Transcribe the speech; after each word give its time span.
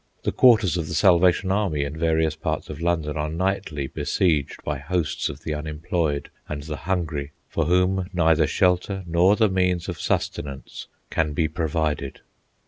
The 0.23 0.31
quarters 0.31 0.77
of 0.77 0.87
the 0.87 0.95
Salvation 0.95 1.51
Army 1.51 1.83
in 1.83 1.95
various 1.95 2.35
parts 2.35 2.71
of 2.71 2.81
London 2.81 3.17
are 3.17 3.29
nightly 3.29 3.85
besieged 3.85 4.63
by 4.63 4.79
hosts 4.79 5.29
of 5.29 5.43
the 5.43 5.53
unemployed 5.53 6.31
and 6.49 6.63
the 6.63 6.75
hungry 6.89 7.33
for 7.47 7.65
whom 7.65 8.07
neither 8.11 8.47
shelter 8.47 9.03
nor 9.05 9.35
the 9.35 9.47
means 9.47 9.87
of 9.87 10.01
sustenance 10.01 10.87
can 11.11 11.33
be 11.33 11.47
provided." 11.47 12.21